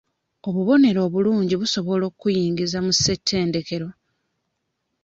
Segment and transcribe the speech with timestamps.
[0.47, 3.87] Obubonero obulungi busobola okuyingiza mu ssetendekero.